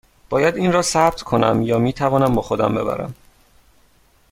[0.29, 3.15] باید این را ثبت کنم یا می توانم با خودم ببرم؟